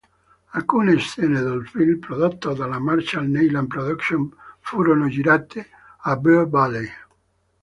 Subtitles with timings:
[0.53, 5.67] Alcune scene del film, prodotto dalla Marshall Neilan Productions, furono girate
[5.99, 6.89] a Bear Valley.